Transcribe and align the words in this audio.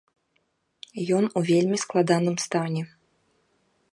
Ён 1.17 1.23
у 1.41 1.43
вельмі 1.51 1.77
складаным 1.85 2.37
стане. 2.47 2.81